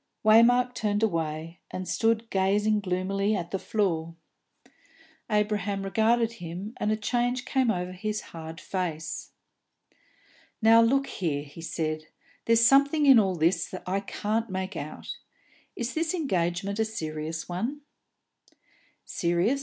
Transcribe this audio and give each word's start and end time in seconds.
Waymark 0.25 0.73
turned 0.73 1.03
away, 1.03 1.59
and 1.69 1.87
stood 1.87 2.27
gazing 2.31 2.79
gloomily 2.79 3.35
at 3.35 3.51
the 3.51 3.59
floor. 3.59 4.15
Abraham 5.29 5.83
regarded 5.83 6.31
him, 6.41 6.73
and 6.77 6.91
a 6.91 6.95
change 6.97 7.45
came 7.45 7.69
over 7.69 7.91
his 7.91 8.21
hard 8.33 8.59
face. 8.59 9.29
"Now, 10.59 10.81
look 10.81 11.05
here," 11.05 11.43
he 11.43 11.61
said, 11.61 12.07
"there's 12.45 12.65
something 12.65 13.05
in 13.05 13.19
all 13.19 13.35
this 13.35 13.75
I 13.85 13.99
can't 13.99 14.49
make 14.49 14.75
out. 14.75 15.17
Is 15.75 15.93
this 15.93 16.15
engagement 16.15 16.79
a 16.79 16.83
serious 16.85 17.47
one?" 17.47 17.81
"Serious?" 19.05 19.59